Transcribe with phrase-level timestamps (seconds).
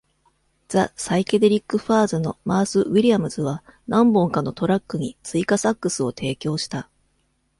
[0.67, 6.89] ザ・サイケデリック・ファーズのマース・ウィリアムズは、何本かのトラックに追加サックスを提供した。